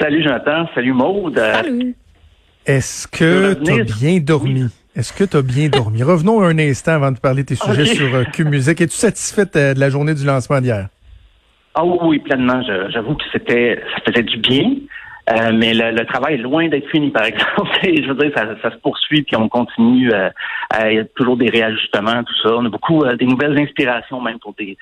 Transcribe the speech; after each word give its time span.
Salut 0.00 0.22
Jonathan, 0.22 0.66
salut 0.74 0.92
Maude. 0.92 1.36
Salut. 1.38 1.94
Est-ce 2.66 3.06
que 3.08 3.54
tu 3.54 3.72
as 3.80 3.84
bien 3.84 4.18
dormi? 4.20 4.66
Est-ce 4.96 5.12
que 5.12 5.24
tu 5.24 5.36
as 5.36 5.42
bien 5.42 5.68
dormi? 5.68 6.02
Revenons 6.02 6.42
un 6.42 6.58
instant 6.58 6.92
avant 6.92 7.12
de 7.12 7.18
parler 7.18 7.42
de 7.42 7.48
tes 7.48 7.54
sujets 7.66 7.84
sur 7.86 8.14
euh, 8.14 8.24
Q 8.24 8.44
Musique. 8.44 8.80
Es-tu 8.80 8.94
satisfaite 8.96 9.54
euh, 9.56 9.74
de 9.74 9.80
la 9.80 9.90
journée 9.90 10.14
du 10.14 10.24
lancement 10.24 10.60
d'hier? 10.60 10.88
Ah 11.74 11.84
oui, 11.84 11.98
oui, 12.02 12.18
pleinement. 12.18 12.62
J'avoue 12.90 13.14
que 13.14 13.24
c'était, 13.32 13.80
ça 13.94 14.02
faisait 14.12 14.24
du 14.24 14.38
bien, 14.38 14.72
euh, 15.30 15.52
mais 15.54 15.72
le, 15.72 15.92
le 15.92 16.04
travail 16.04 16.34
est 16.34 16.38
loin 16.38 16.68
d'être 16.68 16.88
fini, 16.90 17.10
par 17.10 17.24
exemple. 17.24 17.70
Et 17.84 18.02
je 18.02 18.08
veux 18.08 18.14
dire, 18.16 18.32
ça, 18.34 18.46
ça 18.62 18.70
se 18.72 18.76
poursuit, 18.78 19.22
puis 19.22 19.36
on 19.36 19.48
continue. 19.48 20.12
euh, 20.12 20.30
à- 20.70 20.90
Il 20.90 20.96
y 20.96 21.00
a 21.00 21.04
toujours 21.04 21.36
des 21.36 21.48
réajustements, 21.48 22.24
tout 22.24 22.34
ça. 22.42 22.56
On 22.56 22.64
a 22.64 22.68
beaucoup 22.70 23.04
euh, 23.04 23.16
des 23.16 23.26
nouvelles 23.26 23.56
inspirations, 23.58 24.20
même 24.20 24.38
pour 24.40 24.54
des, 24.54 24.76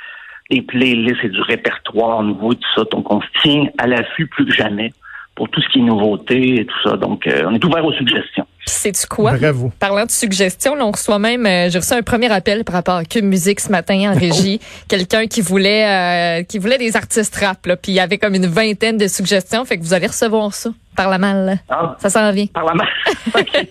des 0.50 0.62
playlists 0.62 1.22
et 1.24 1.28
du 1.28 1.40
répertoire 1.42 2.22
nouveau, 2.22 2.54
tout 2.54 2.68
ça. 2.74 2.84
Donc, 2.90 3.12
on 3.12 3.20
se 3.20 3.26
tient 3.42 3.66
à 3.76 3.86
l'affût 3.86 4.26
plus 4.26 4.46
que 4.46 4.52
jamais 4.54 4.92
pour 5.38 5.48
tout 5.50 5.60
ce 5.62 5.68
qui 5.68 5.78
est 5.78 5.82
nouveauté 5.82 6.60
et 6.60 6.66
tout 6.66 6.74
ça. 6.90 6.96
Donc, 6.96 7.24
euh, 7.28 7.44
on 7.46 7.54
est 7.54 7.64
ouvert 7.64 7.84
aux 7.84 7.92
suggestions. 7.92 8.44
Puis 8.58 8.74
sais-tu 8.74 9.06
quoi? 9.06 9.34
Bravo. 9.34 9.70
Parlant 9.78 10.04
de 10.04 10.10
suggestions, 10.10 10.74
là, 10.74 10.84
on 10.84 10.90
reçoit 10.90 11.20
même, 11.20 11.46
euh, 11.46 11.70
j'ai 11.70 11.78
reçu 11.78 11.92
un 11.94 12.02
premier 12.02 12.30
appel 12.32 12.64
par 12.64 12.74
rapport 12.74 12.96
à 12.96 13.04
Cube 13.04 13.24
Musique 13.24 13.60
ce 13.60 13.70
matin 13.70 14.12
en 14.12 14.18
régie. 14.18 14.58
Quelqu'un 14.88 15.28
qui 15.28 15.40
voulait, 15.40 16.40
euh, 16.40 16.42
qui 16.42 16.58
voulait 16.58 16.76
des 16.76 16.96
artistes 16.96 17.36
rap, 17.36 17.64
là, 17.66 17.76
puis 17.76 17.92
il 17.92 17.94
y 17.94 18.00
avait 18.00 18.18
comme 18.18 18.34
une 18.34 18.46
vingtaine 18.46 18.98
de 18.98 19.06
suggestions, 19.06 19.64
fait 19.64 19.78
que 19.78 19.84
vous 19.84 19.94
allez 19.94 20.08
recevoir 20.08 20.52
ça 20.52 20.70
par 20.96 21.08
la 21.08 21.18
malle. 21.18 21.58
Ah, 21.70 21.94
Ça 22.00 22.10
s'en 22.10 22.32
vient. 22.32 22.46
par 22.46 22.64
la. 22.64 22.72
OK. 23.40 23.68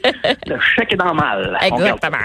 Le 0.47 0.55
chèque 0.73 0.93
est 0.93 0.95
dans 0.95 1.09
le 1.11 1.15
mal. 1.15 1.57
Exactement. 1.61 2.17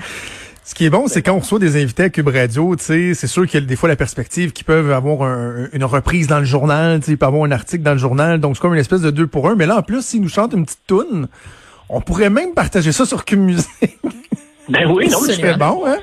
Ce 0.64 0.74
qui 0.76 0.84
est 0.84 0.90
bon, 0.90 1.08
c'est 1.08 1.22
quand 1.22 1.32
on 1.34 1.40
reçoit 1.40 1.58
des 1.58 1.82
invités 1.82 2.04
à 2.04 2.08
Cube 2.08 2.28
Radio, 2.28 2.76
tu 2.76 2.84
sais, 2.84 3.14
c'est 3.14 3.26
sûr 3.26 3.46
qu'il 3.48 3.58
y 3.60 3.62
a 3.62 3.66
des 3.66 3.74
fois 3.74 3.88
la 3.88 3.96
perspective 3.96 4.52
qu'ils 4.52 4.64
peuvent 4.64 4.92
avoir 4.92 5.22
un- 5.22 5.66
une 5.72 5.82
reprise 5.84 6.28
dans 6.28 6.38
le 6.38 6.44
journal, 6.44 7.00
ils 7.08 7.18
peuvent 7.18 7.28
avoir 7.28 7.44
un 7.44 7.50
article 7.50 7.82
dans 7.82 7.92
le 7.92 7.98
journal, 7.98 8.38
donc 8.40 8.54
c'est 8.56 8.60
comme 8.62 8.72
une 8.74 8.78
espèce 8.80 9.00
de 9.00 9.10
deux 9.10 9.26
pour 9.26 9.48
un. 9.48 9.56
Mais 9.56 9.66
là, 9.66 9.78
en 9.78 9.82
plus, 9.82 10.04
s'ils 10.04 10.22
nous 10.22 10.28
chantent 10.28 10.52
une 10.52 10.64
petite 10.64 10.86
toune, 10.86 11.26
on 11.88 12.00
pourrait 12.00 12.30
même 12.30 12.54
partager 12.54 12.92
ça 12.92 13.04
sur 13.04 13.24
Cube 13.24 13.40
Musique. 13.40 13.98
Ben 14.68 14.88
oui, 14.88 15.08
non, 15.10 15.18
C'est 15.26 15.58
bon, 15.58 15.82
hein? 15.84 15.98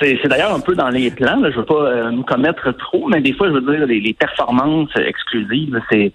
C'est 0.00 0.26
d'ailleurs 0.28 0.54
un 0.54 0.60
peu 0.60 0.74
dans 0.74 0.88
les 0.88 1.10
plans. 1.10 1.40
Là. 1.40 1.50
Je 1.50 1.56
veux 1.56 1.64
pas 1.64 1.74
euh, 1.86 2.10
me 2.10 2.22
commettre 2.22 2.70
trop, 2.76 3.08
mais 3.08 3.20
des 3.20 3.32
fois, 3.32 3.48
je 3.48 3.52
veux 3.54 3.60
dire, 3.76 3.86
les, 3.86 4.00
les 4.00 4.12
performances 4.14 4.90
exclusives, 4.96 5.78
c'est 5.90 6.12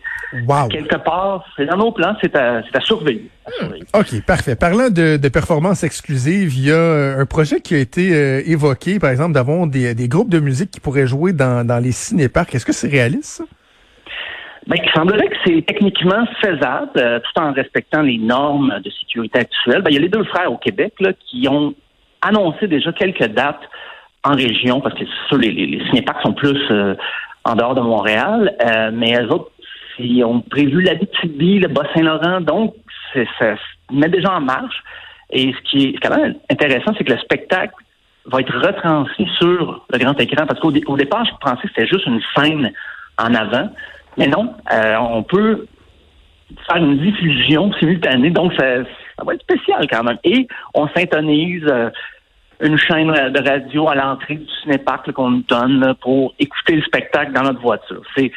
Wow. 0.47 0.67
quelque 0.69 0.95
part, 0.95 1.45
c'est 1.55 1.67
dans 1.67 1.77
nos 1.77 1.91
plans, 1.91 2.15
c'est 2.19 2.35
à, 2.35 2.63
c'est 2.63 2.75
à 2.75 2.81
surveiller. 2.81 3.29
À 3.45 3.49
Hmm. 3.49 3.53
surveiller. 3.59 3.83
OK, 3.93 4.25
parfait. 4.25 4.55
Parlant 4.55 4.89
de, 4.89 5.17
de 5.17 5.29
performances 5.29 5.83
exclusives, 5.83 6.55
il 6.57 6.65
y 6.67 6.71
a 6.71 6.75
euh, 6.75 7.19
un 7.21 7.25
projet 7.27 7.61
qui 7.61 7.75
a 7.75 7.77
été 7.77 8.15
euh, 8.15 8.41
évoqué, 8.45 8.97
par 8.99 9.11
exemple, 9.11 9.33
d'avoir 9.33 9.67
des, 9.67 9.93
des 9.93 10.07
groupes 10.07 10.29
de 10.29 10.39
musique 10.39 10.71
qui 10.71 10.79
pourraient 10.79 11.05
jouer 11.05 11.33
dans, 11.33 11.65
dans 11.65 11.77
les 11.77 11.91
cinéparcs. 11.91 12.55
Est-ce 12.55 12.65
que 12.65 12.73
c'est 12.73 12.87
réaliste? 12.89 13.25
ça? 13.25 13.43
Ben, 14.65 14.77
il 14.81 14.89
semblerait 14.95 15.27
que 15.27 15.35
c'est 15.45 15.61
techniquement 15.67 16.25
faisable, 16.41 16.89
euh, 16.97 17.19
tout 17.19 17.41
en 17.41 17.51
respectant 17.53 18.01
les 18.01 18.17
normes 18.17 18.73
de 18.83 18.89
sécurité 18.91 19.39
actuelles. 19.39 19.81
Ben, 19.83 19.91
il 19.91 19.95
y 19.95 19.97
a 19.97 20.01
les 20.01 20.09
deux 20.09 20.23
frères 20.23 20.51
au 20.51 20.57
Québec 20.57 20.93
là, 20.99 21.11
qui 21.29 21.47
ont 21.49 21.75
annoncé 22.27 22.67
déjà 22.67 22.91
quelques 22.91 23.27
dates 23.27 23.61
en 24.23 24.31
région, 24.35 24.79
parce 24.81 24.95
que 24.95 25.05
sûr, 25.27 25.37
les, 25.37 25.51
les, 25.51 25.65
les 25.65 26.05
sont 26.23 26.33
plus 26.33 26.59
euh, 26.71 26.95
en 27.43 27.55
dehors 27.55 27.75
de 27.75 27.81
Montréal, 27.81 28.55
euh, 28.65 28.91
mais 28.93 29.13
eux 29.21 29.27
autres, 29.31 29.51
ils 29.99 30.23
ont 30.23 30.39
prévu 30.41 30.81
la 30.81 30.95
BTB, 30.95 31.61
le 31.61 31.67
Bas-Saint-Laurent, 31.67 32.41
donc 32.41 32.73
ça 33.13 33.23
se 33.39 33.55
met 33.93 34.09
déjà 34.09 34.33
en 34.33 34.41
marche. 34.41 34.81
Et 35.29 35.53
ce 35.53 35.61
qui 35.69 35.89
est 35.89 35.97
quand 36.01 36.15
même 36.15 36.35
intéressant, 36.49 36.93
c'est 36.97 37.03
que 37.03 37.11
le 37.13 37.19
spectacle 37.19 37.73
va 38.25 38.39
être 38.39 38.55
retransmis 38.55 39.29
sur 39.39 39.85
le 39.91 39.97
grand 39.99 40.19
écran, 40.19 40.45
parce 40.47 40.59
qu'au 40.59 40.71
dé- 40.71 40.83
au 40.87 40.95
départ, 40.95 41.25
je 41.25 41.31
pensais 41.41 41.63
que 41.63 41.67
c'était 41.75 41.87
juste 41.87 42.05
une 42.05 42.21
scène 42.35 42.71
en 43.17 43.33
avant, 43.35 43.69
mais 44.17 44.27
non, 44.27 44.53
euh, 44.71 44.95
on 44.97 45.23
peut 45.23 45.65
faire 46.67 46.77
une 46.77 46.97
diffusion 46.99 47.71
simultanée, 47.73 48.29
donc 48.29 48.53
ça, 48.53 48.83
ça 49.17 49.23
va 49.25 49.33
être 49.33 49.41
spécial 49.41 49.85
quand 49.91 50.03
même. 50.03 50.17
Et 50.23 50.47
on 50.73 50.87
syntonise 50.89 51.65
euh, 51.67 51.89
une 52.63 52.77
chaîne 52.77 53.11
de 53.11 53.49
radio 53.49 53.89
à 53.89 53.95
l'entrée 53.95 54.35
du 54.35 54.47
cinéparc 54.63 55.11
qu'on 55.11 55.29
nous 55.31 55.43
donne 55.47 55.79
là, 55.81 55.93
pour 55.93 56.33
écouter 56.39 56.75
le 56.75 56.81
spectacle 56.81 57.31
dans 57.33 57.43
notre 57.43 57.61
voiture. 57.61 58.01
C'est 58.15 58.31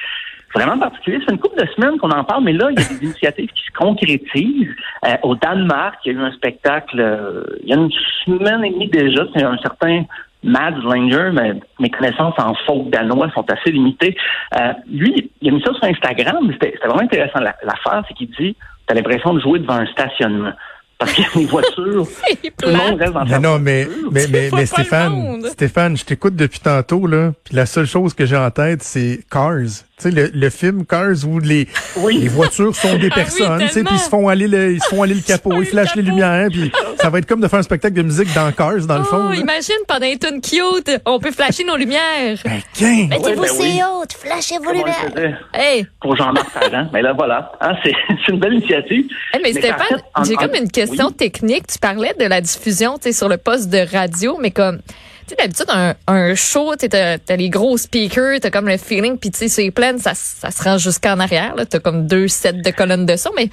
vraiment 0.54 0.78
particulier. 0.78 1.18
C'est 1.26 1.32
une 1.32 1.38
couple 1.40 1.60
de 1.62 1.68
semaines 1.72 1.98
qu'on 1.98 2.10
en 2.10 2.24
parle, 2.24 2.44
mais 2.44 2.52
là, 2.52 2.68
il 2.70 2.78
y 2.80 2.84
a 2.84 2.88
des 2.88 2.96
initiatives 3.04 3.50
qui 3.50 3.62
se 3.62 3.72
concrétisent. 3.78 4.68
Euh, 5.06 5.16
au 5.22 5.34
Danemark, 5.34 5.96
il 6.04 6.12
y 6.12 6.16
a 6.16 6.18
eu 6.18 6.22
un 6.24 6.32
spectacle 6.32 6.98
euh, 7.00 7.44
il 7.62 7.68
y 7.68 7.72
a 7.72 7.76
une 7.76 7.90
semaine 8.24 8.64
et 8.64 8.70
demie 8.70 8.88
déjà. 8.88 9.24
C'est 9.34 9.42
un 9.44 9.58
certain 9.58 10.04
Mads 10.42 10.80
Langer, 10.82 11.30
mais 11.32 11.54
mes 11.80 11.90
connaissances 11.90 12.34
en 12.38 12.54
folk 12.66 12.90
danois 12.90 13.30
sont 13.32 13.44
assez 13.50 13.70
limitées. 13.72 14.16
Euh, 14.58 14.72
lui, 14.90 15.30
il 15.40 15.48
a 15.48 15.52
mis 15.52 15.62
ça 15.62 15.72
sur 15.74 15.84
Instagram, 15.84 16.38
mais 16.46 16.52
c'était 16.54 16.76
vraiment 16.84 17.00
intéressant. 17.02 17.40
La- 17.40 17.56
L'affaire, 17.64 18.04
c'est 18.06 18.14
qu'il 18.14 18.30
dit, 18.30 18.56
t'as 18.86 18.94
l'impression 18.94 19.34
de 19.34 19.40
jouer 19.40 19.58
devant 19.58 19.74
un 19.74 19.86
stationnement. 19.86 20.52
Parce 20.98 21.12
qu'il 21.12 21.24
y 21.24 21.26
a 21.26 21.30
des 21.38 21.44
voitures, 21.44 22.06
tout 22.58 22.68
le 22.68 22.72
monde 22.72 22.98
reste 22.98 23.12
dans 23.12 23.24
Non, 23.24 23.30
sa 23.30 23.38
non, 23.38 23.58
mais, 23.58 23.86
mais, 24.10 24.26
mais, 24.28 24.50
mais 24.52 24.66
Stéphane. 24.66 25.42
Stéphane, 25.50 25.96
je 25.96 26.04
t'écoute 26.04 26.36
depuis 26.36 26.60
tantôt, 26.60 27.06
là, 27.06 27.32
puis 27.44 27.54
la 27.54 27.66
seule 27.66 27.86
chose 27.86 28.14
que 28.14 28.24
j'ai 28.24 28.36
en 28.36 28.50
tête, 28.50 28.82
c'est 28.82 29.20
Cars. 29.30 29.84
Tu 29.98 30.10
sais, 30.10 30.14
le, 30.14 30.30
le 30.34 30.50
film 30.50 30.84
Cars 30.84 31.24
où 31.26 31.38
les, 31.38 31.66
Oui. 31.96 32.18
les 32.18 32.28
voitures 32.28 32.76
sont 32.76 32.98
des 32.98 33.08
Ah 33.12 33.14
oui, 33.16 33.22
personnes, 33.22 33.58
tu 33.60 33.68
sais, 33.68 33.82
puis 33.82 33.94
ils 33.94 33.98
se 33.98 34.10
font 34.10 34.28
aller 34.28 34.46
le, 34.46 34.72
ils 34.74 34.82
se 34.82 34.88
font 34.90 35.02
aller 35.02 35.14
le 35.14 35.20
capot, 35.26 35.52
ils 35.54 35.60
le 35.60 35.64
flashent 35.64 35.94
les 35.96 36.02
lumières, 36.02 36.48
puis 36.52 36.70
ça 37.00 37.08
va 37.08 37.18
être 37.18 37.24
comme 37.24 37.40
de 37.40 37.48
faire 37.48 37.60
un 37.60 37.62
spectacle 37.62 37.94
de 37.94 38.02
musique 38.02 38.28
dans 38.34 38.52
Cars, 38.52 38.84
dans 38.86 38.98
le 38.98 39.04
fond. 39.04 39.28
Oh, 39.28 39.30
là. 39.32 39.36
imagine 39.36 39.74
pendant 39.88 40.04
les 40.04 40.18
tunes 40.18 40.42
cute, 40.42 41.00
on 41.06 41.18
peut 41.18 41.30
flasher 41.30 41.64
nos 41.64 41.76
lumières. 41.78 42.36
Ben, 42.44 42.60
qu'un! 42.74 43.06
Mettez-vous 43.08 43.40
ben 43.40 43.48
si 43.48 43.62
oui. 43.62 43.80
haute, 44.02 44.12
flashez 44.12 44.58
vos 44.58 44.70
lumières. 44.72 45.34
Hey, 45.54 45.86
pour 46.02 46.14
Jean-Marc 46.14 46.50
Parent. 46.52 46.90
Mais 46.92 47.00
là, 47.00 47.14
voilà. 47.14 47.52
Hein, 47.62 47.72
c'est 47.82 47.92
c'est 48.26 48.32
une 48.32 48.38
belle 48.38 48.52
initiative. 48.52 49.06
Hey, 49.32 49.40
mais 49.42 49.52
Mais 49.54 49.60
Stéphane, 49.60 49.80
en 49.80 49.96
fait, 49.96 50.04
en- 50.14 50.24
j'ai 50.24 50.34
comme 50.34 50.54
une 50.56 50.70
question 50.70 51.06
oui. 51.06 51.14
technique. 51.14 51.68
Tu 51.68 51.78
parlais 51.78 52.12
de 52.20 52.26
la 52.26 52.42
diffusion 52.42 52.96
tu 52.98 53.04
sais, 53.04 53.12
sur 53.14 53.30
le 53.30 53.38
poste 53.38 53.70
de 53.70 53.78
radio, 53.96 54.36
mais 54.42 54.50
comme, 54.50 54.78
tu 55.26 55.30
sais, 55.30 55.36
d'habitude, 55.36 55.66
un, 55.68 55.94
un 56.06 56.34
show, 56.34 56.74
tu 56.76 56.86
as, 56.96 57.36
les 57.36 57.50
gros 57.50 57.76
speakers, 57.76 58.40
tu 58.40 58.46
as 58.46 58.50
comme 58.50 58.68
le 58.68 58.76
feeling, 58.76 59.18
puis 59.18 59.30
tu 59.30 59.38
sais, 59.38 59.48
c'est 59.48 59.70
plein, 59.70 59.96
ça, 59.98 60.14
ça 60.14 60.50
se 60.50 60.62
rend 60.62 60.78
jusqu'en 60.78 61.18
arrière. 61.20 61.54
Tu 61.70 61.76
as 61.76 61.80
comme 61.80 62.06
deux 62.06 62.28
sets 62.28 62.52
de 62.54 62.70
colonnes 62.70 63.06
de 63.06 63.16
son, 63.16 63.30
mais 63.36 63.48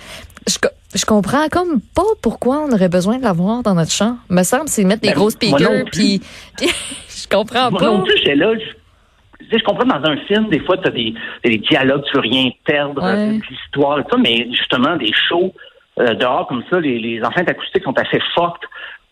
je, 0.48 0.58
je 0.96 1.06
comprends 1.06 1.48
comme 1.50 1.80
pas 1.96 2.04
pourquoi 2.22 2.60
on 2.68 2.72
aurait 2.72 2.90
besoin 2.90 3.18
de 3.18 3.24
l'avoir 3.24 3.64
dans 3.64 3.74
notre 3.76 3.92
champ. 3.92 4.18
Me 4.30 4.44
semble, 4.44 4.68
c'est 4.68 4.84
mettre 4.84 5.02
des 5.02 5.10
Ben, 5.10 5.16
gros 5.16 5.30
speakers, 5.30 5.86
puis 5.92 6.22
je 6.62 7.28
comprends 7.30 7.72
Moi 7.72 7.80
pas. 7.80 7.86
non 7.88 8.04
plus, 8.04 8.18
j'étais 8.18 8.36
là. 8.36 8.54
Je, 8.54 9.46
tu 9.46 9.50
sais, 9.52 9.60
je 9.60 9.64
comprends 9.64 9.86
dans 9.86 10.10
un 10.10 10.18
film, 10.28 10.50
des 10.50 10.60
fois, 10.60 10.78
tu 10.78 10.88
as 10.88 10.92
des, 10.92 11.14
t'as 11.44 11.50
des 11.50 11.58
dialogues, 11.58 12.04
tu 12.06 12.14
veux 12.16 12.22
rien 12.22 12.50
perdre, 12.66 13.02
Ouais. 13.02 13.10
euh, 13.10 13.28
de 13.38 13.42
l'histoire 13.50 14.00
et 14.00 14.04
tout 14.04 14.10
ça, 14.12 14.18
mais 14.18 14.48
justement, 14.52 14.96
des 14.98 15.12
shows 15.28 15.54
euh, 16.00 16.14
dehors 16.16 16.48
comme 16.48 16.64
ça, 16.72 16.80
les, 16.80 16.98
les 17.00 17.22
enceintes 17.24 17.50
acoustiques 17.50 17.84
sont 17.84 17.98
assez 18.00 18.20
fortes 18.36 18.64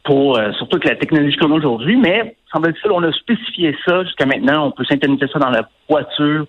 pour, 0.03 0.37
euh, 0.37 0.51
surtout 0.53 0.77
avec 0.77 0.89
la 0.89 0.95
technologie 0.95 1.37
qu'on 1.37 1.51
a 1.51 1.55
aujourd'hui, 1.55 1.95
mais 1.95 2.35
semble-t-il, 2.51 2.91
on 2.91 3.03
a 3.03 3.11
spécifié 3.11 3.75
ça 3.85 4.03
jusqu'à 4.03 4.25
maintenant, 4.25 4.67
on 4.67 4.71
peut 4.71 4.85
synthétiser 4.85 5.27
ça 5.31 5.39
dans 5.39 5.49
la 5.49 5.67
voiture. 5.89 6.45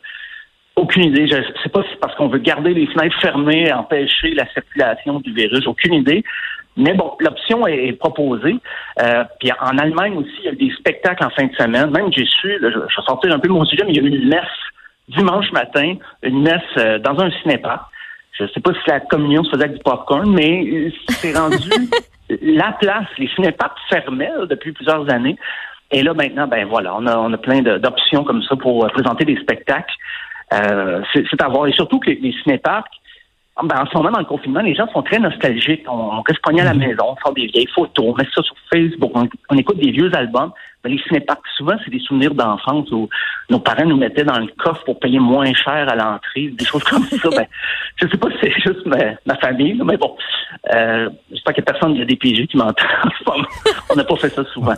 Aucune 0.75 1.05
idée. 1.05 1.27
Je 1.27 1.35
sais 1.63 1.69
pas 1.69 1.83
si 1.83 1.89
c'est 1.91 2.01
parce 2.01 2.15
qu'on 2.15 2.29
veut 2.29 2.39
garder 2.39 2.73
les 2.73 2.87
fenêtres 2.87 3.21
fermées, 3.21 3.71
empêcher 3.73 4.33
la 4.35 4.47
circulation 4.53 5.21
du 5.21 5.33
virus. 5.35 5.67
Aucune 5.67 5.95
idée. 5.95 6.25
Mais 6.77 6.95
bon, 6.95 7.13
l'option 7.21 7.67
est, 7.67 7.93
proposée. 7.93 8.57
Euh, 9.03 9.25
puis 9.39 9.51
en 9.61 9.77
Allemagne 9.77 10.17
aussi, 10.17 10.33
il 10.39 10.45
y 10.45 10.49
a 10.49 10.53
des 10.53 10.71
spectacles 10.79 11.25
en 11.25 11.31
fin 11.31 11.45
de 11.45 11.55
semaine. 11.55 11.91
Même 11.91 12.11
j'ai 12.11 12.25
su, 12.25 12.59
là, 12.59 12.71
je, 12.71 12.79
je 12.89 13.29
vais 13.29 13.35
un 13.35 13.39
peu 13.39 13.49
de 13.49 13.53
mon 13.53 13.67
sujet, 13.67 13.85
mais 13.85 13.93
il 13.93 13.97
y 13.97 14.01
a 14.01 14.03
eu 14.03 14.09
une 14.09 14.29
messe 14.29 14.47
dimanche 15.09 15.51
matin, 15.53 15.95
une 16.23 16.43
messe 16.43 16.63
euh, 16.79 16.99
dans 16.99 17.19
un 17.21 17.31
cinéparc. 17.43 17.83
Je 18.33 18.47
sais 18.47 18.61
pas 18.61 18.73
si 18.73 18.81
la 18.89 19.01
communion 19.01 19.45
se 19.45 19.51
faisait 19.51 19.65
avec 19.65 19.77
du 19.77 19.83
popcorn, 19.83 20.33
mais 20.33 20.65
euh, 20.65 20.91
c'est 21.09 21.37
rendu 21.37 21.69
la 22.29 22.73
place. 22.73 23.07
Les 23.19 23.29
cinéparcs 23.29 23.79
fermaient 23.89 24.31
là, 24.37 24.47
depuis 24.47 24.73
plusieurs 24.73 25.11
années. 25.11 25.37
Et 25.91 26.03
là, 26.03 26.15
maintenant, 26.15 26.47
ben 26.47 26.67
voilà, 26.67 26.95
on 26.97 27.07
a, 27.07 27.17
on 27.19 27.33
a 27.33 27.37
plein 27.37 27.61
d'options 27.63 28.25
comme 28.25 28.43
ça 28.43 28.57
pour 28.57 28.85
euh, 28.85 28.89
présenter 28.89 29.25
des 29.25 29.37
spectacles. 29.37 29.95
Euh, 30.55 31.03
c'est 31.13 31.25
c'est 31.31 31.43
à 31.43 31.49
voir. 31.49 31.67
Et 31.67 31.73
surtout 31.73 31.99
que 31.99 32.11
les, 32.11 32.17
les 32.17 32.33
cinéparcs, 32.43 32.89
ben, 33.63 33.83
en 33.83 33.87
ce 33.87 33.97
moment, 33.97 34.11
dans 34.11 34.19
le 34.19 34.25
confinement, 34.25 34.61
les 34.61 34.75
gens 34.75 34.89
sont 34.89 35.03
très 35.03 35.19
nostalgiques. 35.19 35.85
On, 35.87 36.19
on 36.19 36.23
reste 36.23 36.41
pogné 36.43 36.63
à 36.63 36.65
la 36.65 36.75
maison, 36.75 37.05
on 37.09 37.17
sort 37.17 37.35
des 37.35 37.47
vieilles 37.47 37.69
photos, 37.75 38.07
on 38.09 38.15
met 38.15 38.27
ça 38.35 38.43
sur 38.43 38.57
Facebook, 38.73 39.13
on, 39.15 39.29
on 39.51 39.57
écoute 39.57 39.79
des 39.79 39.91
vieux 39.91 40.11
albums. 40.15 40.53
Mais 40.85 40.91
les 40.91 41.03
cinéparcs, 41.07 41.47
souvent, 41.57 41.77
c'est 41.85 41.91
des 41.91 42.01
souvenirs 42.01 42.35
d'enfance 42.35 42.91
où 42.91 43.09
nos 43.51 43.61
parents 43.61 43.85
nous 43.85 43.97
mettaient 43.97 44.25
dans 44.25 44.39
le 44.39 44.49
coffre 44.59 44.83
pour 44.85 44.99
payer 44.99 45.21
moins 45.21 45.53
cher 45.55 45.89
à 45.89 45.95
l'entrée, 45.95 46.49
des 46.49 46.65
choses 46.65 46.83
comme 46.85 47.05
ça. 47.05 47.29
ben, 47.31 47.47
je 47.97 48.09
sais 48.09 48.17
pas 48.17 48.29
si 48.31 48.37
c'est 48.43 48.61
juste 48.61 48.85
ma, 48.87 49.37
famille, 49.37 49.81
mais 49.85 49.97
bon. 49.97 50.17
Euh, 50.75 51.09
J'espère 51.31 51.55
qu'il 51.55 51.65
n'y 51.65 51.71
a 51.71 51.73
personne 51.73 51.95
qui 51.95 52.03
a 52.03 52.05
des 52.05 52.17
PG 52.17 52.47
qui 52.49 52.57
m'entend. 52.57 52.85
On 53.91 53.95
n'a 53.95 54.05
pas 54.05 54.17
fait 54.17 54.29
ça 54.31 54.45
souvent. 54.53 54.75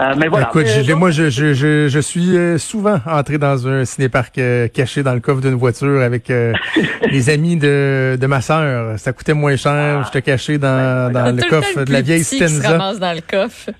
Euh, 0.00 0.14
mais 0.16 0.28
voilà. 0.28 0.48
Écoute, 0.48 0.66
moi, 0.96 1.10
je, 1.10 1.28
je, 1.28 1.52
je, 1.52 1.88
je, 1.88 1.98
suis 2.00 2.36
euh, 2.36 2.58
souvent 2.58 2.98
entré 3.06 3.38
dans 3.38 3.68
un 3.68 3.84
cinéparc 3.84 4.38
euh, 4.38 4.68
caché 4.68 5.02
dans 5.02 5.12
le 5.12 5.20
coffre 5.20 5.42
d'une 5.42 5.54
voiture 5.54 6.00
avec 6.00 6.32
les 7.10 7.30
amis 7.30 7.56
de, 7.56 8.16
de 8.20 8.26
ma 8.26 8.40
sœur. 8.40 8.98
Ça 8.98 9.12
coûtait 9.12 9.34
moins 9.34 9.56
cher. 9.56 10.00
Ah. 10.00 10.02
J'étais 10.04 10.22
caché 10.22 10.58
dans, 10.58 11.12
dans 11.12 11.36
le 11.36 11.42
coffre 11.48 11.84
de 11.84 11.92
la 11.92 12.00
vieille 12.00 12.24
Stenza. 12.24 12.78
dans 12.78 13.12
le 13.12 13.20
coffre. 13.20 13.70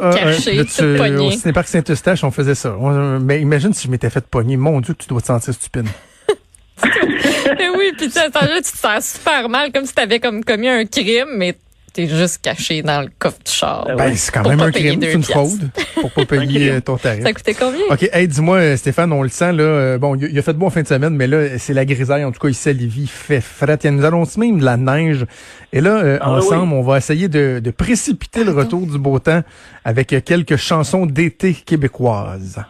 Ah, 0.00 0.10
caché, 0.14 0.60
au 0.60 1.30
cinéparc 1.30 1.68
Saint-Eustache, 1.68 2.24
on 2.24 2.30
faisait 2.30 2.54
ça. 2.54 2.76
mais 3.20 3.40
imagine 3.40 3.72
si 3.72 3.86
je 3.86 3.90
m'étais 3.90 4.10
fait 4.10 4.26
pogner. 4.26 4.56
Mon 4.56 4.80
Dieu, 4.80 4.94
tu 4.94 5.06
dois 5.06 5.20
te 5.20 5.26
sentir 5.26 5.52
stupide. 5.54 5.86
oui, 6.82 7.92
puis 7.96 8.08
tu, 8.08 8.18
tu 8.18 8.72
te 8.72 8.78
sens 8.78 9.18
super 9.18 9.48
mal, 9.48 9.70
comme 9.72 9.84
si 9.84 9.94
tu 9.94 10.00
avais 10.00 10.20
comme 10.20 10.44
commis 10.44 10.68
un 10.68 10.84
crime, 10.86 11.28
mais 11.36 11.56
t'es 11.92 12.06
juste 12.06 12.42
caché 12.42 12.82
dans 12.82 13.02
le 13.02 13.08
coffre 13.18 13.38
du 13.44 13.50
char. 13.50 13.86
Ben, 13.96 14.14
c'est 14.14 14.32
quand 14.32 14.48
même 14.48 14.60
un 14.60 14.70
crime, 14.70 15.00
c'est 15.00 15.12
une 15.12 15.22
fraude 15.22 15.70
pour 15.94 16.10
pas 16.10 16.24
payer 16.24 16.80
ton 16.80 16.96
tarif. 16.96 17.22
Ça 17.22 17.32
coûtait 17.32 17.54
combien? 17.54 17.80
OK, 17.90 18.08
hey, 18.12 18.28
dis-moi, 18.28 18.56
euh, 18.58 18.76
Stéphane, 18.76 19.12
on 19.12 19.22
le 19.22 19.28
sent, 19.28 19.52
là. 19.52 19.62
Euh, 19.62 19.98
bon, 19.98 20.16
il 20.16 20.38
a 20.38 20.42
fait 20.42 20.52
bon 20.54 20.66
en 20.66 20.70
fin 20.70 20.82
de 20.82 20.86
semaine, 20.86 21.14
mais 21.14 21.26
là, 21.26 21.58
c'est 21.58 21.74
la 21.74 21.84
grisaille. 21.84 22.24
En 22.24 22.32
tout 22.32 22.40
cas, 22.40 22.48
ici 22.48 22.68
à 22.68 22.72
Lévis, 22.72 23.06
fait 23.06 23.40
fret. 23.40 23.78
Il 23.84 23.90
nous 23.90 24.04
annonce 24.04 24.36
même 24.38 24.58
de 24.58 24.64
la 24.64 24.76
neige. 24.76 25.26
Et 25.72 25.80
là, 25.80 26.02
euh, 26.02 26.18
ah 26.20 26.32
ensemble, 26.32 26.72
on 26.72 26.82
va 26.82 26.98
essayer 26.98 27.28
de, 27.28 27.60
de 27.62 27.70
précipiter 27.70 28.44
le 28.44 28.52
retour 28.52 28.86
du 28.86 28.98
beau 28.98 29.18
temps 29.18 29.42
avec 29.84 30.08
quelques 30.24 30.56
chansons 30.56 31.06
d'été 31.06 31.54
québécoises. 31.54 32.62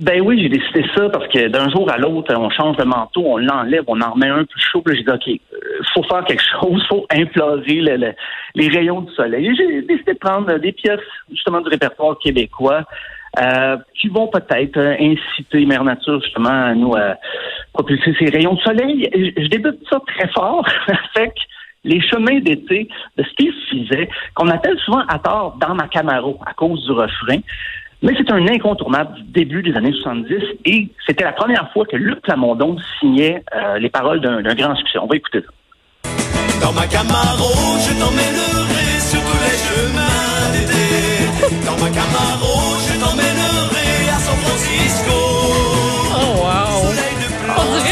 Ben 0.00 0.20
oui, 0.20 0.40
j'ai 0.42 0.48
décidé 0.48 0.84
ça 0.96 1.08
parce 1.08 1.28
que 1.28 1.48
d'un 1.48 1.68
jour 1.70 1.88
à 1.90 1.98
l'autre, 1.98 2.34
on 2.36 2.50
change 2.50 2.76
de 2.78 2.84
manteau, 2.84 3.22
on 3.24 3.36
l'enlève, 3.36 3.84
on 3.86 4.00
en 4.00 4.10
remet 4.12 4.26
un 4.26 4.44
plus 4.44 4.60
chaud. 4.60 4.82
Puis 4.82 4.96
j'ai 4.96 5.04
dit, 5.04 5.10
OK, 5.10 5.28
euh, 5.28 5.57
faut 5.94 6.02
faire 6.04 6.24
quelque 6.24 6.42
chose, 6.42 6.84
faut 6.88 7.06
implorer 7.10 8.14
les 8.54 8.68
rayons 8.68 9.02
du 9.02 9.12
soleil. 9.14 9.54
j'ai 9.56 9.82
décidé 9.82 10.14
de 10.14 10.18
prendre 10.18 10.58
des 10.58 10.72
pièces 10.72 11.00
justement 11.30 11.60
du 11.60 11.68
répertoire 11.68 12.18
québécois 12.18 12.84
euh, 13.38 13.76
qui 14.00 14.08
vont 14.08 14.28
peut-être 14.28 14.78
euh, 14.78 14.96
inciter 14.98 15.66
Mère 15.66 15.84
Nature 15.84 16.20
justement 16.22 16.48
à 16.48 16.74
nous 16.74 16.94
propulser 17.72 18.14
ces 18.18 18.30
rayons 18.30 18.54
de 18.54 18.60
soleil. 18.60 19.08
Je, 19.14 19.48
débute 19.48 19.78
ça 19.90 20.00
très 20.06 20.28
fort 20.28 20.66
avec 21.14 21.34
les 21.84 22.00
chemins 22.00 22.40
d'été 22.40 22.88
de 23.16 23.24
Steve 23.32 23.52
Fizet, 23.68 24.08
qu'on 24.34 24.48
appelle 24.48 24.78
souvent 24.80 25.04
à 25.08 25.18
tort 25.18 25.56
dans 25.60 25.74
ma 25.74 25.88
Camaro 25.88 26.38
à 26.46 26.52
cause 26.54 26.84
du 26.84 26.92
refrain. 26.92 27.38
Mais 28.02 28.14
c'est 28.16 28.30
un 28.30 28.46
incontournable 28.46 29.14
du 29.14 29.22
début 29.24 29.62
des 29.62 29.74
années 29.76 29.92
70 29.92 30.34
et 30.64 30.88
c'était 31.06 31.24
la 31.24 31.32
première 31.32 31.72
fois 31.72 31.84
que 31.84 31.96
Luc 31.96 32.20
Plamondon 32.20 32.76
signait 33.00 33.42
euh, 33.54 33.78
les 33.78 33.90
paroles 33.90 34.20
d'un 34.20 34.54
grand 34.54 34.76
succès. 34.76 34.98
On 34.98 35.06
va 35.06 35.16
écouter 35.16 35.40
ça. 35.40 35.48
Dans 36.68 36.74
ma 36.74 36.86
Camaro, 36.86 37.50
je 37.80 37.98
t'emmènerai 37.98 39.00
sur 39.00 39.18
tous 39.22 39.38
les 39.42 39.56
chemins 39.56 40.52
d'été. 40.52 41.64
Dans 41.64 41.82
ma 41.82 41.88
Camaro, 41.88 42.76
je 42.86 43.00
t'emmènerai 43.00 44.10
à 44.14 44.18
San 44.18 44.36
Francisco. 44.36 45.48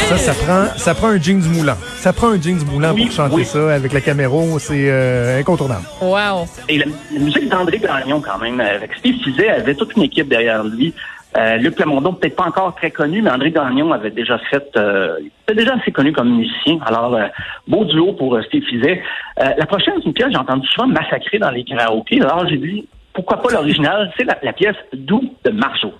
Ça, 0.09 0.17
ça 0.19 0.33
prend, 0.35 0.77
ça 0.77 0.93
prend 0.93 1.07
un 1.07 1.19
jeans 1.19 1.41
moulant. 1.41 1.75
Ça 1.97 2.13
prend 2.13 2.27
un 2.27 2.39
jeans 2.39 2.63
moulant 2.71 2.93
pour 2.93 3.11
chanter 3.11 3.45
ça 3.45 3.73
avec 3.73 3.93
la 3.93 3.99
caméra. 3.99 4.37
C'est 4.59 4.91
euh, 4.91 5.39
incontournable. 5.39 5.85
Wow. 5.99 6.47
Et 6.69 6.77
la, 6.77 6.85
musique 7.19 7.49
d'André 7.49 7.79
Gagnon, 7.79 8.21
quand 8.21 8.37
même, 8.37 8.59
avec 8.59 8.91
Steve 8.99 9.15
Fizet, 9.23 9.49
avait 9.49 9.73
toute 9.73 9.95
une 9.97 10.03
équipe 10.03 10.29
derrière 10.29 10.63
lui. 10.63 10.93
Euh, 11.35 11.57
Luc 11.57 11.75
Plamondon, 11.75 12.13
peut-être 12.13 12.35
pas 12.35 12.45
encore 12.45 12.73
très 12.75 12.91
connu, 12.91 13.21
mais 13.21 13.29
André 13.29 13.51
Gagnon 13.51 13.91
avait 13.91 14.11
déjà 14.11 14.37
fait, 14.49 14.69
euh, 14.77 15.17
était 15.43 15.55
déjà 15.55 15.75
assez 15.75 15.91
connu 15.91 16.13
comme 16.13 16.35
musicien. 16.35 16.79
Alors, 16.85 17.13
euh, 17.15 17.27
beau 17.67 17.85
duo 17.85 18.13
pour 18.13 18.39
Steve 18.45 18.63
Fizet. 18.63 19.01
la 19.37 19.65
prochaine, 19.65 19.95
c'est 19.97 20.05
une 20.05 20.13
pièce 20.13 20.29
j'ai 20.31 20.37
entendu 20.37 20.67
souvent 20.69 20.87
massacrer 20.87 21.37
dans 21.37 21.51
les 21.51 21.63
karaokés. 21.63 22.21
Alors, 22.21 22.47
j'ai 22.47 22.57
dit, 22.57 22.87
pourquoi 23.13 23.41
pas 23.41 23.51
l'original? 23.51 24.11
C'est 24.17 24.25
la, 24.25 24.53
pièce 24.53 24.75
Doux 24.93 25.33
de 25.43 25.51
Marceau. 25.51 25.91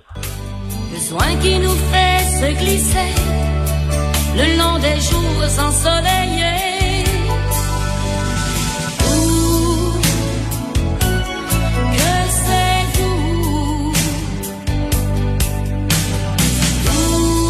Besoin 0.91 1.35
qui 1.41 1.59
nous 1.59 1.77
fait 1.91 2.19
se 2.23 2.59
glisser 2.59 3.13
le 4.35 4.57
long 4.57 4.77
des 4.79 4.99
jours 5.01 5.67
ensoleillés. 5.67 6.66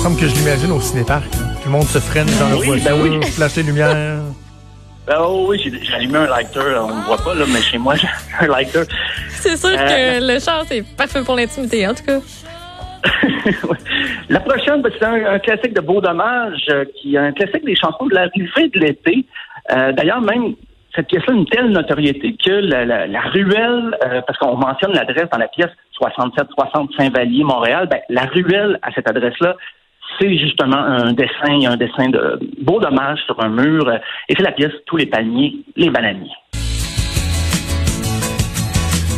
Semble 0.07 0.21
que 0.21 0.27
je 0.27 0.36
l'imagine 0.36 0.71
au 0.71 0.80
cinéparc. 0.80 1.30
Tout 1.30 1.65
le 1.65 1.71
monde 1.71 1.83
se 1.83 2.00
freine 2.00 2.27
dans 2.39 2.48
la 2.48 2.56
voiture, 2.56 2.98
ben 2.98 3.01
oui. 3.01 3.25
flash 3.36 3.57
les 3.57 3.63
lumières. 3.63 4.21
Ben 5.06 5.18
oh 5.19 5.48
oui, 5.50 5.59
j'ai 5.62 5.94
allumé 5.94 6.19
un 6.19 6.27
lighter. 6.27 6.77
On 6.80 6.95
ne 6.95 7.04
voit 7.04 7.18
pas, 7.18 7.36
là, 7.36 7.44
mais 7.51 7.62
chez 7.62 7.77
moi, 7.77 7.95
j'ai 7.98 8.07
un 8.39 8.48
lighter. 8.48 8.83
C'est 9.31 9.57
sûr 9.57 9.71
que 9.71 9.75
euh, 9.75 10.33
le 10.33 10.39
char, 10.39 10.63
c'est 10.65 10.81
parfait 10.95 11.24
pour 11.25 11.36
l'intimité, 11.36 11.86
en 11.86 11.94
tout 11.94 12.06
cas. 12.06 12.19
la 14.30 14.39
prochaine, 14.39 14.81
ben, 14.81 14.92
c'est 14.98 15.06
un, 15.06 15.39
classique 15.39 15.74
de 15.74 15.81
Beau 15.81 16.00
Dommage, 16.00 16.68
euh, 16.69 16.86
qui 16.95 17.15
est 17.15 17.19
un 17.19 17.33
classique 17.33 17.65
des 17.65 17.75
chansons 17.75 18.06
de 18.06 18.15
la 18.15 18.27
rive 18.33 18.71
de 18.71 18.80
l'été. 18.80 19.25
Euh, 19.74 19.92
d'ailleurs, 19.92 20.21
même 20.21 20.54
cette 20.95 21.07
pièce-là 21.07 21.33
a 21.33 21.38
une 21.38 21.45
telle 21.48 21.69
notoriété 21.69 22.38
que 22.44 22.51
la, 22.51 23.21
ruelle, 23.33 23.98
euh, 24.06 24.21
parce 24.25 24.39
qu'on 24.39 24.56
mentionne 24.56 24.94
l'adresse 24.94 25.27
dans 25.30 25.38
la 25.38 25.50
pièce 25.50 25.71
67-60 26.01 26.95
Saint-Vallier, 26.98 27.44
Montréal, 27.44 27.89
ben, 27.92 28.00
la 28.07 28.24
ruelle 28.24 28.80
à 28.81 28.92
cette 28.94 29.09
adresse-là, 29.09 29.57
c'est 30.19 30.38
justement 30.38 30.78
un 30.78 31.14
dessin, 31.14 31.69
un 31.69 31.78
dessin 31.78 32.10
de 32.10 32.40
beau 32.62 32.80
dommage 32.80 33.19
sur 33.25 33.40
un 33.44 33.50
mur, 33.50 33.92
et 34.30 34.34
c'est 34.36 34.44
la 34.44 34.52
pièce 34.52 34.72
Tous 34.86 34.98
les 34.98 35.06
palmiers, 35.06 35.54
les 35.75 35.90
bananiers. 35.90 36.31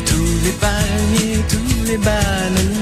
Tous 0.06 0.46
les 0.46 0.54
palmiers, 0.60 1.44
tous 1.50 1.92
les 1.92 1.98
bananiers 1.98 2.80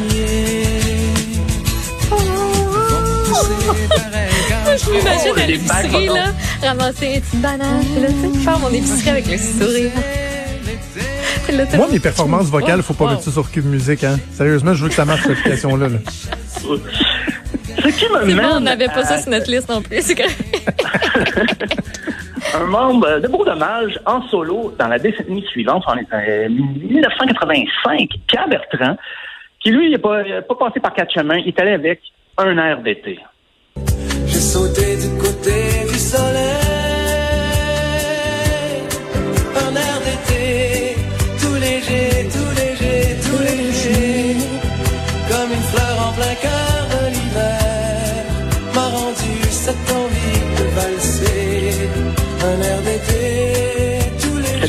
je 4.78 4.92
m'imagine 4.92 5.40
à 5.42 5.48
l'épicerie, 5.48 6.08
là, 6.08 6.34
ramasser 6.62 7.06
une 7.08 7.22
petite 7.22 7.42
banane, 7.42 7.84
là, 8.02 8.08
tu 8.08 8.34
sais, 8.34 8.40
faire 8.44 8.60
mon 8.60 8.70
épicerie 8.70 9.10
avec 9.10 9.28
le 9.28 9.38
sourire. 9.38 9.92
Moi, 11.76 11.88
mes 11.92 12.00
performances 12.00 12.48
vocales, 12.48 12.84
faut 12.84 12.94
pas 12.94 13.10
mettre 13.10 13.24
ça 13.24 13.32
sur 13.32 13.50
Cube 13.50 13.66
Musique, 13.66 14.04
hein. 14.04 14.20
Sérieusement, 14.34 14.74
je 14.74 14.84
veux 14.84 14.90
que 14.90 14.96
ça 14.96 15.06
marche, 15.06 15.22
cette 15.24 15.32
application-là. 15.32 15.90
Là. 15.90 15.98
Ce 17.78 17.88
qui 17.90 18.06
me 18.12 18.26
mène 18.26 18.46
on 18.54 18.60
n'avait 18.60 18.88
pas 18.88 19.04
ça 19.04 19.20
sur 19.20 19.30
notre 19.32 19.50
liste 19.50 19.70
non 19.70 19.82
plus, 19.82 20.02
c'est 20.02 20.16
Un 22.54 22.66
membre 22.66 23.20
de 23.20 23.28
Beau 23.28 23.44
Dommage 23.44 24.00
en 24.06 24.22
solo 24.30 24.74
dans 24.78 24.88
la 24.88 25.00
décennie 25.00 25.44
suivante, 25.48 25.84
en 25.88 25.96
1985, 25.96 28.08
Pierre 28.28 28.48
Bertrand, 28.48 28.96
qui 29.60 29.72
lui, 29.72 29.90
n'est 29.92 29.98
pas, 29.98 30.24
pas 30.48 30.56
passé 30.56 30.80
par 30.80 30.94
quatre 30.94 31.12
chemins, 31.14 31.36
il 31.38 31.50
est 31.50 31.60
allé 31.60 31.72
avec 31.72 32.00
un 32.38 32.58
air 32.58 32.82
d'été. 32.82 33.20
J'ai 34.26 34.40
sauté 34.40 34.96
du 34.98 35.10
côté 35.20 35.86
du 35.92 36.00
soleil, 36.00 36.67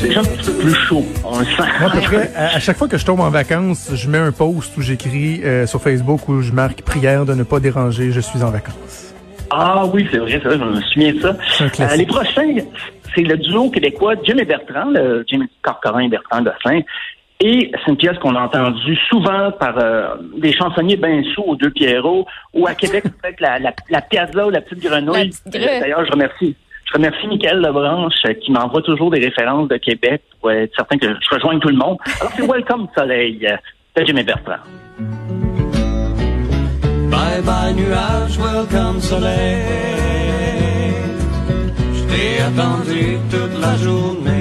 déjà 0.09 0.21
un 0.21 0.23
petit 0.23 0.51
peu 0.51 0.57
plus 0.57 0.73
chaud, 0.73 1.03
on 1.23 1.39
le 1.39 1.45
sent. 1.45 1.63
Moi, 1.79 1.91
à, 1.93 2.01
près, 2.01 2.31
à, 2.35 2.59
chaque 2.59 2.77
fois 2.77 2.87
que 2.87 2.97
je 2.97 3.05
tombe 3.05 3.19
en 3.19 3.29
vacances, 3.29 3.91
je 3.93 4.09
mets 4.09 4.17
un 4.17 4.31
post 4.31 4.75
où 4.77 4.81
j'écris 4.81 5.41
euh, 5.43 5.67
sur 5.67 5.81
Facebook 5.81 6.27
où 6.27 6.41
je 6.41 6.51
marque 6.51 6.81
prière 6.81 7.25
de 7.25 7.33
ne 7.33 7.43
pas 7.43 7.59
déranger, 7.59 8.11
je 8.11 8.19
suis 8.19 8.43
en 8.43 8.49
vacances. 8.49 9.13
Ah 9.51 9.85
oui, 9.85 10.07
c'est 10.11 10.17
vrai, 10.17 10.31
c'est 10.31 10.47
vrai, 10.47 10.57
je 10.57 10.63
me 10.63 10.81
souviens 10.81 11.13
de 11.13 11.19
ça. 11.19 11.37
Euh, 11.61 11.95
les 11.95 12.05
prochains, 12.05 12.55
c'est 13.15 13.21
le 13.21 13.37
duo 13.37 13.69
québécois 13.69 14.15
Jim 14.23 14.37
et 14.37 14.45
Bertrand, 14.45 14.89
le 14.91 15.23
Jim 15.27 15.45
Corcoran 15.61 15.99
et 15.99 16.09
Bertrand 16.09 16.41
Gosselin. 16.41 16.81
Et 17.41 17.71
c'est 17.73 17.91
une 17.91 17.97
pièce 17.97 18.17
qu'on 18.17 18.35
a 18.35 18.41
entendue 18.41 18.97
souvent 19.09 19.51
par 19.51 19.77
euh, 19.77 20.15
des 20.37 20.51
chansonniers 20.53 20.97
bien 20.97 21.21
sous 21.33 21.41
aux 21.41 21.55
deux 21.55 21.69
Pierrot, 21.69 22.25
ou 22.53 22.67
à 22.67 22.73
Québec, 22.73 23.03
peut-être 23.21 23.39
la, 23.39 23.59
la, 23.59 23.73
la 23.89 24.01
Piazza 24.01 24.45
ou 24.45 24.49
la 24.49 24.61
Petite 24.61 24.83
Grenouille. 24.83 25.31
D'ailleurs, 25.45 26.05
je 26.05 26.11
remercie. 26.11 26.55
Je 26.89 26.97
remercie 26.97 27.27
Michael 27.27 27.61
Lebranche 27.61 28.13
euh, 28.25 28.33
qui 28.33 28.51
m'envoie 28.51 28.81
toujours 28.81 29.11
des 29.11 29.19
références 29.19 29.67
de 29.67 29.77
Québec 29.77 30.23
pour 30.41 30.51
être 30.51 30.73
certain 30.75 30.97
que 30.97 31.07
je 31.07 31.35
rejoigne 31.35 31.59
tout 31.59 31.69
le 31.69 31.75
monde. 31.75 31.97
Alors 32.19 32.33
c'est 32.35 32.47
Welcome 32.47 32.87
Soleil 32.97 33.37
de 33.95 34.05
Jim 34.05 34.15
et 34.17 34.23
Bertrand. 34.23 34.63
Bye 37.11 37.41
bye 37.43 37.73
nuage, 37.75 38.39
welcome 38.39 38.99
soleil. 38.99 39.57
Je 41.93 42.03
t'ai 42.07 42.41
attendu 42.41 43.17
toute 43.29 43.61
la 43.61 43.75
journée. 43.77 44.39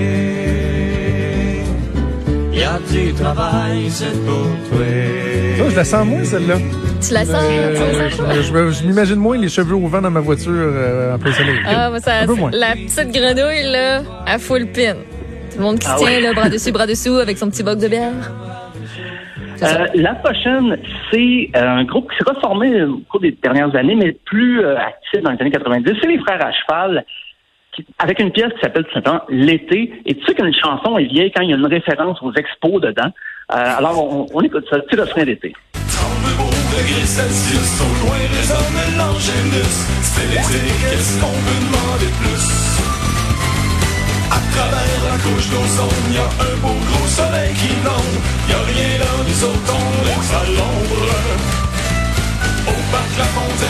y 2.54 2.62
a 2.62 2.78
du 2.90 3.12
travail, 3.12 3.90
c'est 3.90 4.24
pour 4.24 4.48
toi? 4.70 4.86
Oh, 5.60 5.70
je 5.70 5.76
la 5.76 5.84
sens 5.84 6.06
moins, 6.06 6.24
celle-là. 6.24 6.56
Tu 7.06 7.14
la 7.14 7.24
sens? 7.24 7.36
Euh, 7.42 7.74
tu 8.08 8.12
sens? 8.16 8.80
je 8.80 8.86
m'imagine 8.86 9.16
moins 9.16 9.36
les 9.38 9.48
cheveux 9.48 9.74
au 9.76 9.86
vent 9.86 10.00
dans 10.00 10.10
ma 10.10 10.20
voiture 10.20 10.50
euh, 10.52 11.14
en 11.14 11.18
plein 11.18 11.32
soleil. 11.32 11.56
Ah, 11.66 11.90
moi, 11.90 12.00
ça, 12.00 12.20
Un 12.22 12.26
peu 12.26 12.34
moins. 12.34 12.50
la 12.52 12.72
petite 12.72 13.12
grenouille, 13.12 13.70
là, 13.70 14.02
à 14.26 14.38
full 14.38 14.66
pin. 14.66 14.94
Tout 15.52 15.58
le 15.58 15.62
monde 15.64 15.78
qui 15.78 15.86
se 15.86 15.92
Ah 15.92 15.96
tient, 15.98 16.06
ouais. 16.08 16.20
là, 16.20 16.32
bras 16.32 16.48
dessus, 16.48 16.72
bras 16.72 16.86
dessous, 16.86 17.14
avec 17.16 17.38
son 17.38 17.48
petit 17.50 17.62
boc 17.62 17.78
de 17.78 17.88
bière. 17.88 18.12
Euh, 19.62 19.86
la 19.94 20.14
prochaine, 20.14 20.78
c'est 21.10 21.50
euh, 21.56 21.60
un 21.68 21.84
groupe 21.84 22.10
qui 22.10 22.16
s'est 22.18 22.30
reformé 22.30 22.82
au 22.84 22.98
cours 23.08 23.20
des 23.20 23.32
dernières 23.42 23.74
années, 23.74 23.94
mais 23.96 24.12
plus 24.24 24.60
euh, 24.64 24.76
actif 24.76 25.20
dans 25.22 25.30
les 25.32 25.38
années 25.40 25.50
90. 25.50 25.92
C'est 26.00 26.08
les 26.08 26.18
Frères 26.18 26.44
à 26.44 26.52
cheval, 26.52 27.04
qui- 27.74 27.84
avec 27.98 28.20
une 28.20 28.30
pièce 28.30 28.52
qui 28.54 28.60
s'appelle 28.60 28.84
tout 28.84 28.94
simplement 28.94 29.20
L'été. 29.28 29.92
Et 30.06 30.14
tu 30.14 30.24
sais 30.26 30.34
qu'une 30.34 30.54
chanson 30.54 30.96
est 30.98 31.04
vieille 31.06 31.32
quand 31.34 31.42
il 31.42 31.50
y 31.50 31.52
a 31.52 31.56
une 31.56 31.66
référence 31.66 32.18
aux 32.22 32.32
expos 32.34 32.80
dedans. 32.80 33.10
Euh, 33.52 33.56
alors, 33.78 33.98
on, 34.12 34.26
on 34.32 34.40
écoute 34.42 34.64
ça, 34.70 34.78
petit 34.80 35.00
refrain 35.00 35.24
d'été. 35.24 35.52
32 36.68 36.76
beaux 36.76 36.76
degrés 36.76 37.06
Celsius, 37.06 37.80
au 37.80 38.06
loin 38.06 38.18
résonne 38.36 38.96
l'angélus. 38.96 39.76
C'est 40.02 40.24
électrique, 40.24 40.80
qu'est-ce 40.90 41.18
qu'on 41.20 41.32
peut 41.32 41.60
demander 41.60 42.06
de 42.06 42.12
plus? 42.22 42.44
À 44.30 44.40
travers 44.52 45.00
la 45.10 45.16
couche 45.18 45.48
d'ozone, 45.48 46.12
y 46.12 46.18
a 46.18 46.24
un 46.24 46.56
beau 46.60 46.68
gros 46.68 47.08
soleil 47.08 47.54
qui 47.54 47.68
blonde. 47.82 48.16
Y 48.48 48.52
a 48.52 48.58
rien 48.58 48.98
là, 48.98 49.12
nous 49.26 49.44
autres, 49.44 49.74
on 49.74 50.04
laisse 50.04 50.32
à 50.34 50.44
l'ombre. 50.46 51.12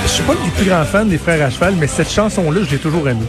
Je 0.04 0.08
suis 0.08 0.22
pas 0.22 0.32
le 0.32 0.50
plus 0.50 0.64
grand 0.64 0.84
fan 0.84 1.08
des 1.08 1.18
Frères 1.18 1.46
à 1.46 1.50
cheval, 1.50 1.74
mais 1.78 1.86
cette 1.86 2.10
chanson-là, 2.10 2.60
je 2.64 2.70
l'ai 2.72 2.78
toujours 2.78 3.08
aimée. 3.08 3.26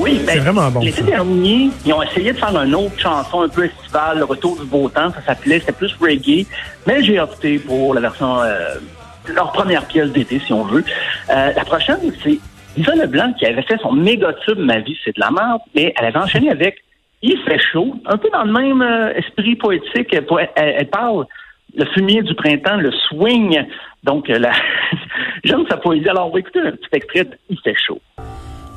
Oui, 0.00 0.18
ben, 0.26 0.32
C'est 0.34 0.38
vraiment 0.40 0.70
bon, 0.70 0.80
L'été 0.80 1.02
dernier, 1.02 1.70
ils 1.84 1.92
ont 1.92 2.02
essayé 2.02 2.32
de 2.32 2.38
faire 2.38 2.56
une 2.56 2.74
autre 2.74 2.98
chanson 2.98 3.42
un 3.42 3.48
peu 3.48 3.64
estivale, 3.66 4.18
Le 4.18 4.24
Retour 4.24 4.58
du 4.58 4.64
beau 4.66 4.88
temps, 4.88 5.10
ça 5.12 5.20
s'appelait, 5.26 5.60
c'était 5.60 5.72
plus 5.72 5.94
reggae, 6.00 6.46
mais 6.86 7.02
j'ai 7.02 7.20
opté 7.20 7.58
pour 7.58 7.92
la 7.94 8.00
version, 8.00 8.40
euh, 8.40 8.76
leur 9.28 9.52
première 9.52 9.84
pièce 9.86 10.10
d'été, 10.10 10.40
si 10.46 10.52
on 10.52 10.64
veut. 10.64 10.84
Euh, 11.28 11.52
la 11.54 11.64
prochaine, 11.64 11.98
c'est 12.24 12.38
Lisa 12.76 12.94
Leblanc 12.94 13.34
qui 13.38 13.44
avait 13.46 13.62
fait 13.62 13.76
son 13.82 13.92
méga 13.92 14.32
tube 14.46 14.58
Ma 14.58 14.78
vie, 14.80 14.96
c'est 15.04 15.14
de 15.14 15.20
la 15.20 15.30
merde, 15.30 15.60
mais 15.74 15.92
elle 15.98 16.06
avait 16.06 16.18
enchaîné 16.18 16.50
avec 16.50 16.76
Il 17.22 17.36
fait 17.44 17.58
chaud, 17.72 17.94
un 18.06 18.16
peu 18.16 18.28
dans 18.32 18.44
le 18.44 18.52
même 18.52 18.80
euh, 18.80 19.12
esprit 19.14 19.54
poétique. 19.56 20.08
Elle, 20.12 20.24
elle- 20.56 20.74
elle 20.78 20.88
parle 20.88 21.26
le 21.76 21.84
fumier 21.92 22.22
du 22.22 22.34
printemps, 22.34 22.76
le 22.78 22.90
swing. 23.08 23.62
Donc, 24.02 24.28
la... 24.28 24.52
j'aime 25.44 25.64
sa 25.68 25.76
poésie. 25.76 26.08
Alors, 26.08 26.28
on 26.28 26.32
va 26.32 26.38
écouter 26.38 26.60
un 26.60 26.70
petit 26.72 26.88
extrait 26.92 27.24
de 27.24 27.36
Il 27.50 27.58
fait 27.62 27.76
chaud. 27.86 28.00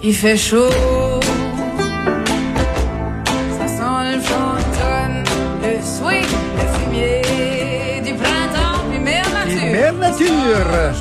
Il 0.04 0.14
fait 0.14 0.36
chaud. 0.38 0.70
Ça 3.58 3.68
sent 3.68 4.14
le 4.14 4.20
fantôme, 4.20 5.24
le 5.64 5.82
swing, 5.82 6.30
le 6.58 6.66
fumier 6.80 8.02
du 8.04 8.14
printemps, 8.14 8.84
puis 8.90 9.00
mère 9.00 9.24
nature. 9.34 9.72
Mère 9.72 9.94
nature. 9.94 10.94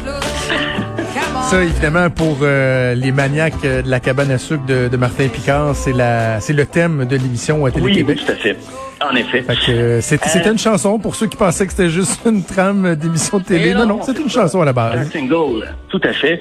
Ça, 1.50 1.62
évidemment, 1.62 2.08
pour 2.08 2.38
euh, 2.42 2.94
les 2.94 3.12
maniaques 3.12 3.52
euh, 3.64 3.82
de 3.82 3.90
la 3.90 4.00
cabane 4.00 4.30
à 4.30 4.38
sucre 4.38 4.64
de, 4.64 4.88
de 4.88 4.96
Martin 4.96 5.28
Picard, 5.28 5.74
c'est 5.76 5.92
la, 5.92 6.40
c'est 6.40 6.54
le 6.54 6.64
thème 6.64 7.04
de 7.04 7.16
l'émission 7.16 7.66
à 7.66 7.68
Oui, 7.68 7.72
Télé-Québec. 7.92 8.20
tout 8.24 8.32
à 8.32 8.36
fait. 8.36 8.56
En 9.04 9.14
effet. 9.16 9.42
Fait 9.42 9.56
que 9.56 9.72
euh, 9.72 10.00
c'est- 10.00 10.24
c'était 10.26 10.48
une 10.50 10.58
chanson 10.58 10.98
pour 10.98 11.14
ceux 11.16 11.26
qui 11.26 11.36
pensaient 11.36 11.66
que 11.66 11.72
c'était 11.72 11.90
juste 11.90 12.20
une 12.24 12.42
trame 12.44 12.94
d'émission 12.94 13.38
de 13.38 13.44
télé. 13.44 13.70
Et 13.70 13.74
Non, 13.74 13.80
non. 13.80 13.96
non, 13.96 14.00
c'est 14.02 14.18
une 14.18 14.30
chanson 14.30 14.62
à 14.62 14.64
la 14.64 14.70
Un 14.70 14.74
base. 14.74 15.10
single, 15.10 15.74
tout 15.90 16.00
à 16.04 16.12
fait. 16.12 16.40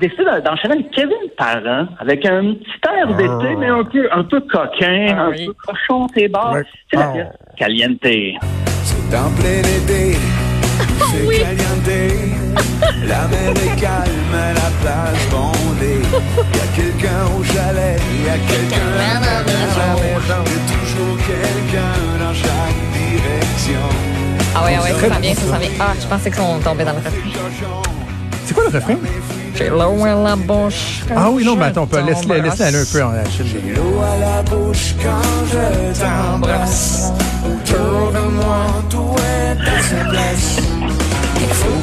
Décidé 0.00 0.24
d'enchaîner 0.44 0.74
avec 0.74 0.90
Kevin 0.92 1.28
Parent, 1.36 1.86
avec 1.98 2.24
un 2.24 2.54
petit 2.54 2.80
air 2.88 3.06
d'été, 3.16 3.54
mais 3.58 3.66
un 3.66 3.84
peu, 3.84 4.08
un 4.10 4.24
peu 4.24 4.40
coquin, 4.40 5.08
Ah 5.14 5.24
un 5.24 5.30
oui. 5.30 5.46
peu 5.46 5.52
cochon, 5.66 6.06
tes 6.06 6.26
bars. 6.28 6.52
Ouais. 6.52 6.62
C'est 6.90 6.98
la 6.98 7.08
Ah. 7.08 7.12
pièce 7.12 7.26
Caliente. 7.58 7.98
C'est 8.02 9.16
en 9.16 9.30
plein 9.32 9.60
été, 9.60 10.16
c'est 11.12 11.26
Oui. 11.28 11.38
caliente. 11.38 12.56
La 13.06 13.28
mer 13.28 13.50
est 13.50 13.80
calme, 13.80 14.32
la 14.32 14.70
plage 14.80 15.28
bondée. 15.30 16.00
Y 16.00 16.60
a 16.60 16.66
quelqu'un 16.74 17.22
au 17.38 17.44
chalet, 17.44 18.00
y 18.24 18.28
a 18.28 18.38
quelqu'un 18.48 18.90
à 18.96 19.20
la 19.20 19.42
maison. 19.42 20.00
Y 20.00 20.32
a 20.32 20.34
toujours 20.72 21.16
quelqu'un 21.26 22.24
dans 22.24 22.32
chaque 22.32 22.80
direction. 22.96 23.86
Ah 24.54 24.64
ouais, 24.64 24.76
ah 24.78 24.82
ouais, 24.82 24.92
ça 24.92 25.08
s'en 25.14 25.20
vient, 25.20 25.34
bon, 25.34 25.40
ça 25.40 25.46
s'en 25.46 25.58
vient. 25.58 25.70
Ah, 25.78 25.92
je 26.00 26.06
pensais 26.06 26.30
qu'ils 26.30 26.40
sont 26.40 26.58
tombés 26.60 26.84
dans 26.84 26.92
le 26.92 26.96
refrain. 26.98 27.10
C'est 28.44 28.54
quoi 28.54 28.64
le 28.64 28.70
refrain? 28.70 28.94
J'ai 29.60 29.68
l'eau 29.68 30.04
à 30.04 30.14
la 30.14 30.36
bouche. 30.36 31.02
Ah 31.14 31.28
oui, 31.30 31.44
non, 31.44 31.54
mais 31.54 31.66
attends, 31.66 31.82
on 31.82 31.86
peut 31.86 32.00
laisse 32.00 32.60
aller 32.62 32.78
un 32.78 32.84
peu 32.90 33.04
en 33.04 33.12
Achille. 33.12 33.60
L'eau 33.76 34.00
à 34.00 34.16
la 34.16 34.42
bouche 34.42 34.94
quand 35.02 35.46
je 35.52 36.00
t'embrasse. 36.00 37.12
Autour 37.44 38.12
de 38.12 38.20
moi, 38.36 38.66
tout 38.88 39.14
est 39.18 39.60
à 39.60 39.82
sa 39.82 40.08
place. 40.08 40.56
Il 41.36 41.48
faut 41.48 41.82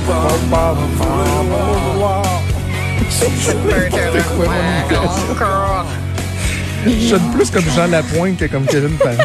pas 0.50 0.74
vouloir. 0.74 2.24
Je 6.86 6.90
sonne 6.90 7.32
plus 7.34 7.50
comme 7.52 7.64
Jean 7.64 7.88
Lapointe 7.88 8.38
que 8.38 8.46
comme 8.46 8.66
Kevin 8.66 8.98
Parent. 8.98 9.18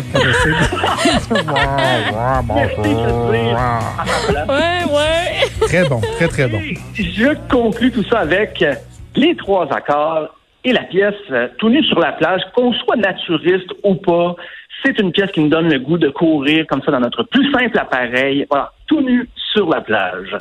Ouais, 4.49 4.85
ouais. 4.93 5.67
très 5.67 5.89
bon, 5.89 6.01
très, 6.17 6.29
très 6.29 6.49
bon. 6.49 6.61
Je 6.95 7.35
conclus 7.51 7.93
tout 7.93 8.05
ça 8.05 8.21
avec 8.21 8.65
les 9.15 9.37
trois 9.37 9.69
accords 9.73 10.35
et 10.65 10.73
la 10.73 10.85
pièce 10.85 11.15
euh, 11.31 11.49
Tout 11.59 11.69
nu 11.69 11.83
sur 11.85 11.99
la 11.99 12.13
plage, 12.13 12.43
qu'on 12.55 12.73
soit 12.73 12.97
naturiste 12.97 13.71
ou 13.83 13.95
pas. 13.97 14.37
C'est 14.85 14.99
une 14.99 15.13
pièce 15.13 15.31
qui 15.33 15.41
nous 15.41 15.49
donne 15.49 15.69
le 15.69 15.79
goût 15.79 15.99
de 15.99 16.09
courir 16.09 16.67
comme 16.69 16.83
ça 16.83 16.91
dans 16.91 17.01
notre 17.01 17.23
plus 17.25 17.51
simple 17.53 17.79
appareil. 17.79 18.47
Voilà, 18.51 18.73
tout 18.87 19.01
nu 19.01 19.29
sur 19.53 19.69
la 19.69 19.81
plage. 19.81 20.37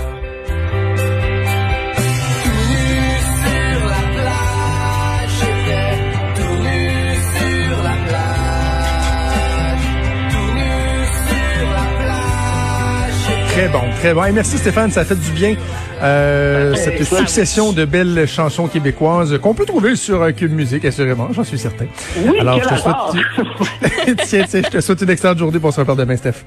Très 13.62 13.70
bon, 13.70 13.84
très 14.00 14.14
bon. 14.16 14.26
Et 14.26 14.32
merci 14.32 14.58
Stéphane, 14.58 14.90
ça 14.90 15.06
fait 15.06 15.14
du 15.14 15.30
bien. 15.34 15.56
Euh, 16.02 16.74
cette 16.74 17.00
ouais. 17.00 17.20
succession 17.20 17.74
de 17.74 17.86
belles 17.86 18.28
chansons 18.28 18.68
québécoises 18.68 19.38
qu'on 19.38 19.54
peut 19.54 19.68
trouver 19.68 19.96
sur 19.96 20.20
euh, 20.20 20.32
Cube 20.32 20.52
Musique, 20.52 20.84
assurément, 20.84 21.28
j'en 21.32 21.44
suis 21.44 21.60
certain. 21.60 21.86
Oui, 22.26 22.40
Alors, 22.40 22.60
je 22.60 22.68
te 22.68 22.76
souhaite, 22.76 24.22
tiens, 24.26 24.46
tiens, 24.50 24.62
je 24.64 24.70
te 24.70 24.82
souhaite 24.82 25.02
une 25.02 25.12
excellente 25.12 25.38
journée. 25.38 25.60
On 25.62 25.72
se 25.72 25.80
reparle 25.80 26.00
demain, 26.00 26.18
Steph. 26.18 26.44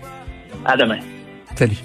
À 0.65 0.77
demain. 0.77 0.99
Salut. 1.55 1.85